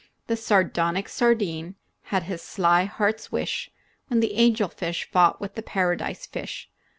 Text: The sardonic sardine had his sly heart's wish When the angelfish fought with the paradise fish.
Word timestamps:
The 0.25 0.35
sardonic 0.35 1.07
sardine 1.07 1.75
had 2.05 2.23
his 2.23 2.41
sly 2.41 2.85
heart's 2.85 3.31
wish 3.31 3.69
When 4.07 4.19
the 4.19 4.33
angelfish 4.33 5.03
fought 5.03 5.39
with 5.39 5.53
the 5.53 5.61
paradise 5.61 6.25
fish. 6.25 6.71